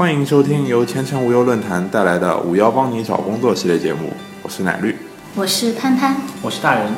[0.00, 4.10] 欢迎收听由前程无忧论坛带来的“五幺帮你找工作”系列节目，
[4.42, 4.96] 我是奶绿，
[5.34, 6.90] 我是潘潘，我是大人。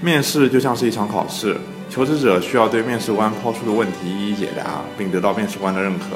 [0.00, 1.56] 面试就像是一场考试，
[1.88, 6.06] 求职者需要对面试官抛出的问题一一解答，并得到面试官的认可。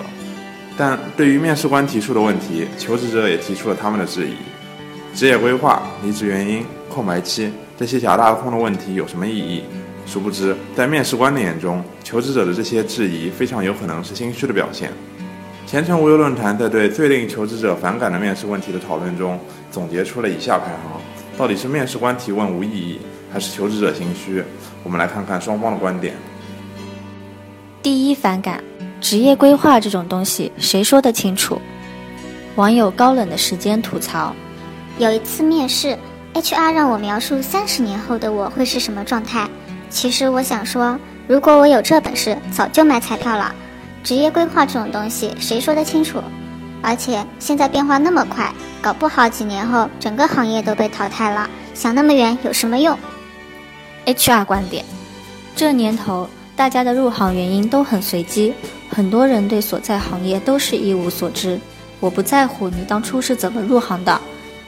[0.76, 4.34] 但对于面试官提出的问题，求职者也提出了他们的质疑：
[5.14, 9.62] 职业规划、离职原因、空白期这些假大空的问题有什么意义？
[10.04, 14.90] 殊不知，在面试官的眼中，求职者的这些质疑非常有可能是心虚的表现。
[15.66, 19.36] 前程无忧论坛在对最令求职者反感的面试问题的讨论中，
[19.68, 21.00] 总结出了以下排行：
[21.36, 23.00] 到底是面试官提问无意义，
[23.32, 24.44] 还是求职者心虚？
[24.84, 26.14] 我们来看看双方的观点。
[27.82, 28.62] 第一反感，
[29.00, 31.60] 职业规划这种东西，谁说得清楚？
[32.54, 34.32] 网友高冷的时间吐槽：
[34.98, 35.98] 有一次面试
[36.34, 39.48] ，HR 让我描述三十年后的我会是什么状态。
[39.90, 43.52] 其实我想说，如果我有这本事，早就买彩票了。
[44.06, 46.22] 职业规划这种东西，谁说得清楚？
[46.80, 51.50] 而且现在变化那么快，搞不好几年后整个行业都被淘汰了。
[51.74, 52.96] 想那么远有什么用
[54.04, 54.84] ？HR 观点：
[55.56, 58.54] 这年头，大家的入行原因都很随机，
[58.88, 61.58] 很多人对所在行业都是一无所知。
[61.98, 64.20] 我不在乎你当初是怎么入行的，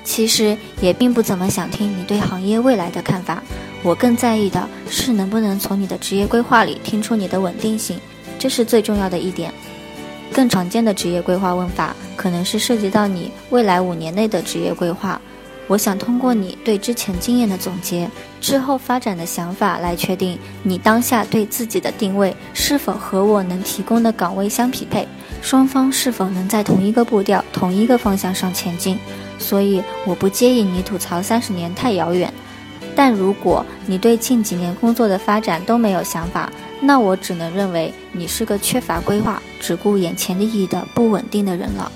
[0.02, 3.40] 其实也并不怎么想听你对行业未来的看法。
[3.84, 8.00] 我更在意的是能不能从你的职业规划里听出你的稳定性，
[8.38, 9.52] 这是最重要的一点。
[10.32, 15.20] 更常见的职业规划问法可能是涉及到你未来五年内的职业规划。
[15.66, 18.08] 我想通过你对之前经验的总结、
[18.40, 25.06] 之后发展的想法来确定你当下对自己的定位是否和我能提供的岗位相匹配，
[25.42, 28.98] 双方是否能在同一个步调、同一个方向上前进。
[29.38, 32.32] 所以我不介意你吐槽三十年太遥远。
[32.96, 41.90] 但如果你对近几年工作的发展都没有想法，那我只能认为你是个缺乏规划、只顾眼前利益的不稳定的人了。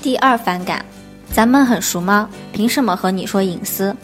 [0.00, 0.84] 第二反感，
[1.32, 2.28] 咱们很熟吗？
[2.52, 3.94] 凭什么和你说隐私？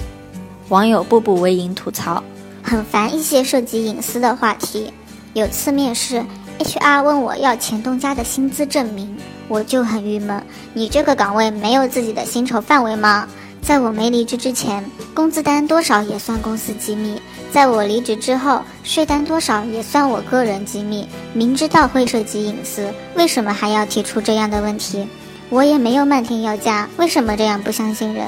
[0.69, 2.23] 网友步步为营吐槽，
[2.63, 4.93] 很烦一些涉及隐私的话题。
[5.33, 6.25] 有次面试
[6.59, 9.17] ，HR 问我要前东家的薪资证明，
[9.49, 10.43] 我就很郁闷。
[10.73, 13.29] 你这个岗位没有自己的薪酬范围吗？
[13.61, 14.85] 在我没离职之前，
[15.15, 17.17] 工资单多少也算公司机密；
[17.55, 21.07] 在我离职之后，税单多少也算我个人机密。
[21.33, 25.07] 明知道会涉及隐私，为什么还要提出这样的问题？
[25.51, 28.27] 我也没有漫天要价，为什么这样不相信人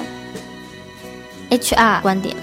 [1.51, 2.37] ？HR 观点：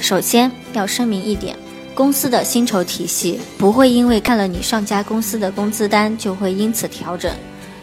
[0.00, 1.54] 首先要声明一点，
[1.94, 7.30] 公司的薪酬体系不会因为看了你上家公司的工资单就会因此调整，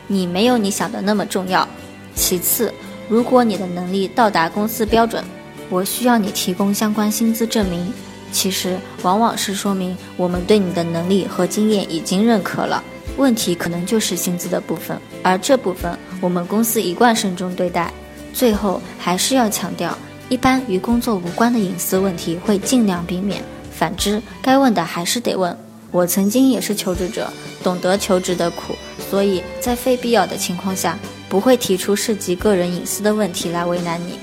[0.08, 1.68] 你没有你想的那么重要。
[2.16, 2.74] 其次。
[3.08, 5.24] 如果你的能力到达公司标准，
[5.70, 7.94] 我需要你提供相关薪资证明。
[8.34, 12.84] 其实往往是说明我们对你的能力和经验已经认可了。
[13.16, 17.94] 问题可能就是薪资的部分，而这部分我们公司一贯慎重对待。
[18.34, 23.42] 最后还是要强调，一般与工作无关的隐私问题会尽量避免。
[23.72, 25.56] 反之，该问的还是得问。
[25.92, 27.32] 我曾经也是求职者，
[27.64, 28.74] 懂得求职的苦，
[29.10, 30.98] 所以在非必要的情况下。
[31.30, 34.20] 不会提出涉及个人隐私的问题来为难你。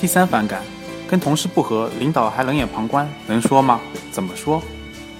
[0.00, 0.62] 第三反感，
[1.08, 3.80] 跟同事不和，领导还冷眼旁观，能说吗？
[4.10, 4.62] 怎么说？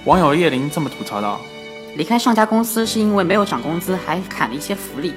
[0.05, 1.39] 网友叶林这么吐槽道：
[1.95, 5.11] 离开上家公司是因为没有涨工资，还砍了一些福利；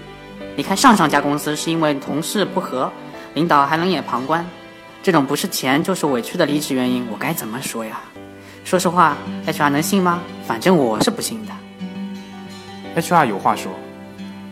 [0.57, 2.91] 离开上上家公司是因为同事不和，
[3.35, 4.45] 领导还冷眼旁观。
[5.03, 8.01] 这种不是钱就是委屈的离职原因，我该怎么说呀？
[8.65, 9.17] 说实话
[9.47, 10.21] ，HR 能信吗？
[10.47, 11.53] 反正我是不信的。
[13.01, 13.73] HR 有话说。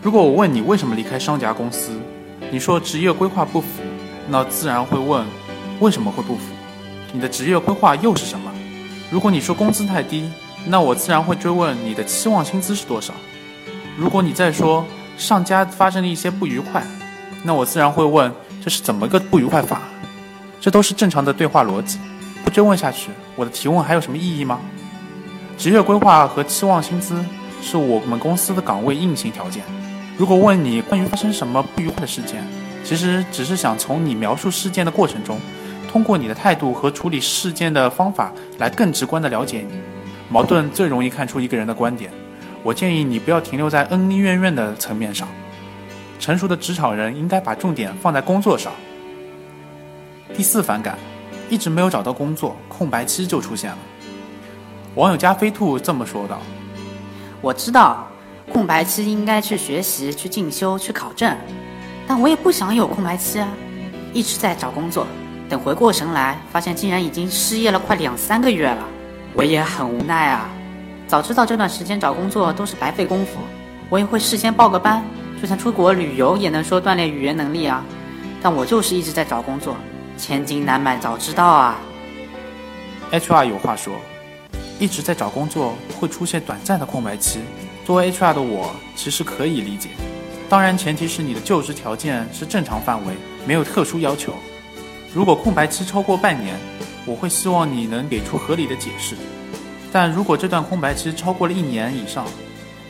[0.00, 1.90] 如果我问你为什么离开上家公司，
[2.50, 3.66] 你说职业规划不符，
[4.28, 5.26] 那自然会问
[5.80, 6.42] 为什么会不符？
[7.12, 8.50] 你的职业规划又是什么？
[9.10, 10.30] 如果你说工资太低，
[10.66, 13.14] 那我自然会追问你的期望薪资是多少。
[13.96, 14.84] 如果你再说
[15.16, 16.82] 上家发生了一些不愉快，
[17.42, 19.82] 那我自然会问这是怎么个不愉快法？
[20.60, 21.98] 这都是正常的对话逻辑。
[22.44, 24.58] 不追问下去，我的提问还有什么意义吗？
[25.56, 27.24] 职业规划和期望薪资
[27.62, 29.62] 是我们公司的岗位硬性条件。
[30.16, 32.44] 如果问你关于发生什么不愉快的事件，
[32.84, 35.38] 其实只是想从你描述事件的过程中，
[35.88, 39.78] 通过你的态度和处理事件的方法来更直观的了解你。
[40.30, 42.10] 矛盾最容易看出一个人的观点。
[42.62, 45.26] 我建议你不要停留在恩恩怨怨的层面上。
[46.20, 48.72] 成熟的职场人应该把重点放在工作上。
[50.36, 50.98] 第四反感，
[51.48, 53.78] 一直没有找到工作，空白期就出现了。
[54.94, 56.38] 网友加菲兔这么说道
[57.40, 58.06] ：“我知道。”
[58.50, 61.36] 空白期应该去学习、去进修、去考证，
[62.06, 63.46] 但我也不想有空白期啊！
[64.14, 65.06] 一直在找工作，
[65.48, 68.84] 等回过神来，发现竟然已经失业了快两三个月了，
[69.34, 70.48] 我也很无奈啊！
[71.06, 73.38] 早知道这段时间找工作都是白费功夫，
[73.88, 75.02] 我也会事先报个班，
[75.40, 77.82] 就算出国旅游也能说锻炼语言能力啊。
[78.42, 79.74] 但我就是一直在找工作，
[80.18, 81.78] 千金难买早知道啊。
[83.10, 83.94] HR 有话说，
[84.78, 87.40] 一直在找工作会出现短暂的空白期。
[87.86, 89.88] 作为 HR 的我，其实可以理解，
[90.46, 93.14] 当然前提是你的就职条件是正常范围，
[93.46, 94.34] 没有特殊要求。
[95.14, 96.54] 如果空白期超过半年，
[97.06, 99.16] 我会希望你能给出合理的解释。
[99.90, 102.26] 但如果这段空白期超过了一年以上，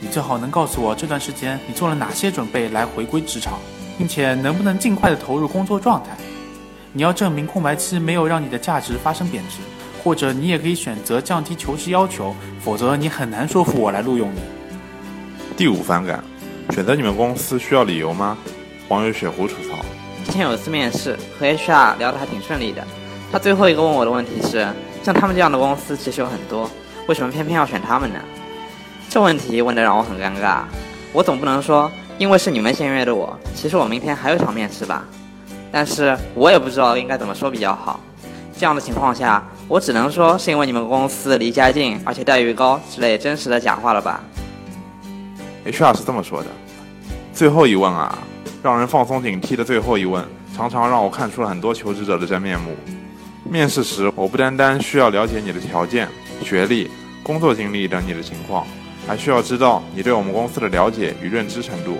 [0.01, 3.57] 你最好能告诉我这段时间你做了哪些准备来回归职场，
[3.97, 6.09] 并且能不能尽快的投入工作状态。
[6.91, 9.59] 你要证明空白期没有让你的价值发生贬值，
[10.03, 14.39] 或者你也可以选择降低求职要求，否则你很难说服我来录用你。
[15.55, 16.23] 第五反感，
[16.71, 18.37] 选择你们公司需要理由吗？
[18.89, 19.98] 网友雪狐吐槽。
[20.29, 22.85] 之前有一次面试，和 HR 聊得还挺顺利的。
[23.31, 24.67] 他最后一个问我的问题是：
[25.01, 26.69] 像他们这样的公司其实有很多，
[27.07, 28.19] 为什么偏偏要选他们呢？
[29.09, 30.59] 这问题问得让我很尴尬。
[31.11, 35.03] 我总不能说因为是你们先约的我，其实我明天还有一场面试吧。
[35.71, 37.99] 但是我也不知道应该怎么说比较好。
[38.55, 44.21] 这样的情况下，我只能说是因为你们公司离家近，而且待遇高之类真实的假话了吧。
[45.65, 46.49] HR 是这么说的：
[47.33, 48.15] 最后一问啊，
[48.61, 50.23] 让人放松警惕的最后一问，
[50.55, 52.75] 常常让我看出了很多求职者的真面目。
[53.49, 56.07] 面试时，我不单单需要了解你的条件、
[56.43, 56.91] 学历、
[57.23, 58.67] 工作经历等你的情况，
[59.07, 61.97] 还需要知道你对我们公司的了解与认知程度。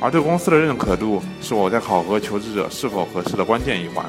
[0.00, 4.06] 而对公司的认可度，是我在考核求职者是否合适的关键一环。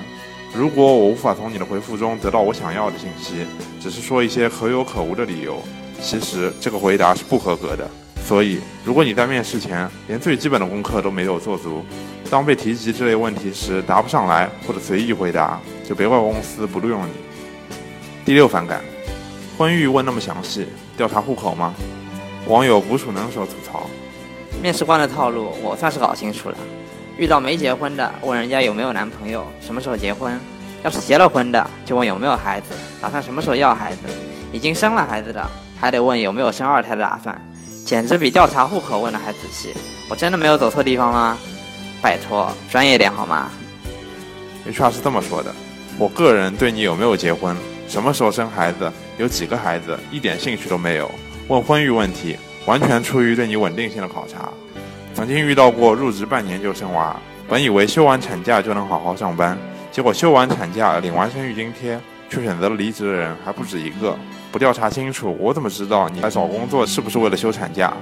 [0.55, 3.45] 如果我无法从你的回复中得到我想要的信息，
[3.81, 5.61] 只是说一些可有可无的理由，
[6.01, 7.89] 其实这个回答是不合格的。
[8.31, 11.83] 所以，如果你在面试前连最基本的功课都没有做足，
[12.29, 17.11] 当被提及这类问题时答不上来或者随意回答，就别怪公司不录用你。
[18.23, 18.79] 第六反感，
[19.57, 21.73] 婚育问那么详细，调查户口吗？
[22.47, 23.89] 网友捕鼠能手吐槽。
[24.61, 26.55] 面试官的套路我算是搞清楚了。
[27.17, 30.31] 遇到没结婚的，问人家有没有男朋友，什么时候结婚；
[30.85, 32.67] 要是结了婚的，就问有没有孩子，
[33.01, 34.07] 打算什么时候要孩子；
[34.53, 35.45] 已经生了孩子的，
[35.77, 37.37] 还得问有没有生二胎的打算。
[37.91, 39.73] 简直比调查户口问的还仔细。
[40.09, 41.37] 我真的没有走错地方吗？
[42.01, 43.51] 拜托，专业点好吗
[44.65, 45.53] ？HR 是这么说的：
[45.97, 47.53] 我个人对你有没有结婚、
[47.89, 51.11] 什么时候生孩子、有几个孩子一点兴趣都没有。
[51.49, 54.47] 问婚育问题，完全出于对你稳定性的考察。
[55.13, 57.13] 曾经遇到过入职半年就生娃，
[57.45, 59.57] 本以为休完产假就能好好上班，
[59.91, 61.99] 结果休完产假领完生育津贴，
[62.29, 64.17] 却选择了离职的人还不止一个。
[64.51, 67.93] 不调查清楚，我怎么知道你来找工作是不是为了休产假？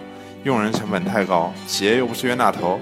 [0.43, 2.79] 用人成本太高，企业又不是冤大头。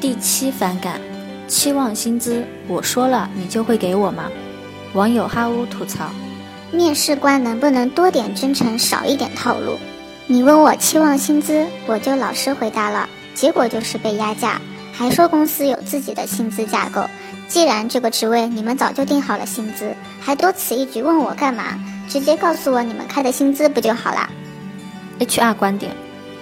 [0.00, 1.00] 第七反感，
[1.46, 4.30] 期望薪资，我说了你就会给我吗？
[4.94, 6.10] 网友哈乌吐槽。
[6.72, 9.76] 面试官能不能多点真诚，少一点套路？
[10.26, 14.60] 你问我期望薪资，我就老实回答了，结果就是被压价，
[14.92, 17.04] 还说公司有自己的薪资架构。
[17.48, 21.78] 既然这个职位你们早就定好了薪资，还多此一举问我干嘛？
[22.10, 24.28] 直接告诉我你们开的薪资不就好啦
[25.20, 25.92] ？HR 观点：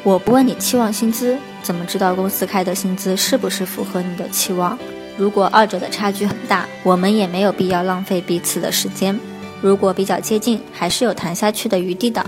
[0.02, 4.78] 我不问你期望薪资，怎么知道公司开的薪资是不是符合你的期望？
[5.18, 9.20] 如果二者的差距很大，我们也没有必要浪费彼此的时间。
[9.60, 12.24] 如果比较接近，还是有谈下去的余地的。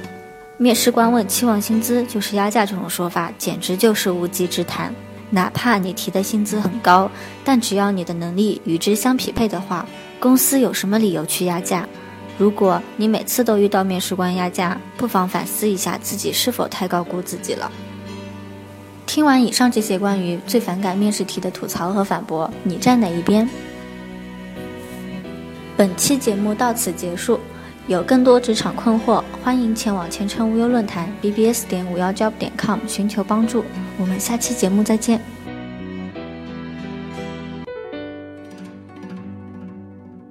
[0.59, 4.95] 面试官问期望薪资就是压价，这种说法简直就是无稽之谈。
[5.31, 7.11] 哪怕你提的薪资很高，
[7.43, 9.87] 但只要你的能力与之相匹配的话，
[10.19, 11.89] 公司有什么理由去压价？
[12.41, 17.71] 如果你每次都遇到面试官压价，不妨反思一下自己是否太高估自己了。
[19.05, 23.47] 听完以上这些关于最反感面试题的吐槽和反驳，你站哪一边？
[25.77, 27.39] 本期节目到此结束。
[27.87, 33.63] 有更多职场困惑，欢迎前往前程无忧论坛 bbs 点五幺 job 点 com 寻求帮助。
[33.99, 35.21] 我们下期节目再见。